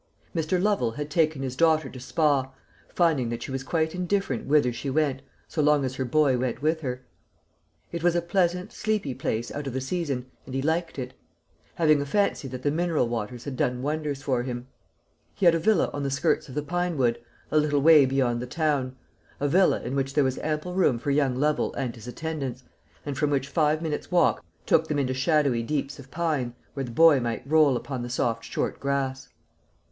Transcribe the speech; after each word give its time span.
Mr. 0.35 0.59
Lovel 0.59 0.93
had 0.93 1.11
taken 1.11 1.43
his 1.43 1.55
daughter 1.55 1.87
to 1.87 1.99
Spa, 1.99 2.51
finding 2.89 3.29
that 3.29 3.43
she 3.43 3.51
was 3.51 3.63
quite 3.63 3.93
indifferent 3.93 4.47
whither 4.47 4.73
she 4.73 4.89
went, 4.89 5.21
so 5.47 5.61
long 5.61 5.85
as 5.85 5.93
her 5.93 6.05
boy 6.05 6.39
went 6.39 6.59
with 6.59 6.81
her. 6.81 7.05
It 7.91 8.01
was 8.01 8.15
a 8.15 8.21
pleasant 8.23 8.73
sleepy 8.73 9.13
place 9.13 9.51
out 9.51 9.67
of 9.67 9.73
the 9.73 9.79
season, 9.79 10.25
and 10.47 10.55
he 10.55 10.61
liked 10.63 10.97
it; 10.97 11.13
having 11.75 12.01
a 12.01 12.07
fancy 12.07 12.47
that 12.47 12.63
the 12.63 12.71
mineral 12.71 13.07
waters 13.07 13.43
had 13.43 13.55
done 13.55 13.83
wonders 13.83 14.23
for 14.23 14.41
him. 14.41 14.65
He 15.35 15.45
had 15.45 15.53
a 15.53 15.59
villa 15.59 15.91
on 15.93 16.01
the 16.01 16.09
skirts 16.09 16.49
of 16.49 16.55
the 16.55 16.63
pine 16.63 16.97
wood, 16.97 17.21
a 17.51 17.59
little 17.59 17.79
way 17.79 18.07
beyond 18.07 18.41
the 18.41 18.47
town; 18.47 18.95
a 19.39 19.47
villa 19.47 19.83
in 19.83 19.95
which 19.95 20.15
there 20.15 20.23
was 20.23 20.39
ample 20.39 20.73
room 20.73 20.97
for 20.97 21.11
young 21.11 21.35
Lovel 21.35 21.75
and 21.75 21.93
his 21.93 22.07
attendants, 22.07 22.63
and 23.05 23.15
from 23.19 23.29
which 23.29 23.47
five 23.47 23.83
minutes' 23.83 24.09
walk 24.09 24.43
took 24.65 24.87
them 24.87 24.97
into 24.97 25.13
shadowy 25.13 25.61
deeps 25.61 25.99
of 25.99 26.09
pine, 26.09 26.55
where 26.73 26.85
the 26.85 26.89
boy 26.91 27.19
might 27.19 27.45
roll 27.45 27.77
upon 27.77 28.01
the 28.01 28.09
soft 28.09 28.43
short 28.43 28.79
grass. 28.79 29.29